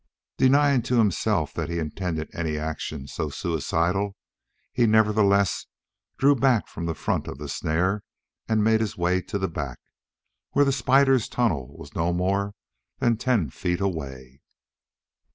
Denying 0.37 0.81
to 0.89 0.97
himself 0.97 1.53
that 1.53 1.69
he 1.69 1.77
intended 1.77 2.27
any 2.33 2.57
action 2.57 3.05
so 3.07 3.29
suicidal, 3.29 4.15
he 4.73 4.87
nevertheless 4.87 5.67
drew 6.17 6.33
back 6.35 6.67
from 6.67 6.87
the 6.87 6.95
front 6.95 7.27
of 7.27 7.37
the 7.37 7.47
snare 7.47 8.01
and 8.49 8.63
made 8.63 8.81
his 8.81 8.97
way 8.97 9.21
to 9.21 9.37
the 9.37 9.47
back, 9.47 9.77
where 10.53 10.65
the 10.65 10.71
spider's 10.71 11.27
tunnel 11.29 11.77
was 11.77 11.93
no 11.93 12.13
more 12.13 12.55
than 12.97 13.15
ten 13.15 13.51
feet 13.51 13.79
away. 13.79 14.41